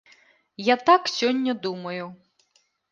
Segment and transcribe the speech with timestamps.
[0.73, 2.03] Я так сёння думаю.